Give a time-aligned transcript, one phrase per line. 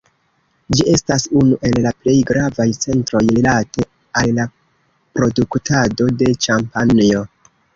[0.77, 3.87] Ĝi estas unu el la plej gravaj centroj rilate
[4.23, 4.47] al la
[5.21, 7.23] produktado de ĉampanjo.